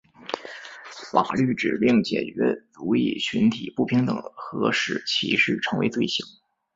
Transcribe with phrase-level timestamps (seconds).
[1.11, 6.25] 法律指令解决族裔群体不平等和使歧视成为罪行。